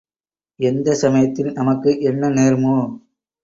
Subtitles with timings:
[0.59, 2.77] எந்தச் சமயத்தில் நமக்கு என்ன நேருமோ?